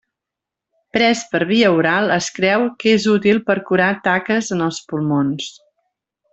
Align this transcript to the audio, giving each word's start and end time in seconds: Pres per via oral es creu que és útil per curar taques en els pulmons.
Pres 0.95 1.19
per 1.33 1.41
via 1.51 1.69
oral 1.81 2.15
es 2.15 2.31
creu 2.39 2.65
que 2.81 2.95
és 3.01 3.07
útil 3.17 3.43
per 3.51 3.59
curar 3.69 3.93
taques 4.11 4.53
en 4.59 4.69
els 4.71 4.85
pulmons. 4.91 5.55